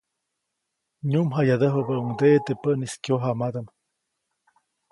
[1.09, 3.67] Nyuʼmjayadäjubäʼuŋdeʼe teʼ päʼnis kyojamadaʼm.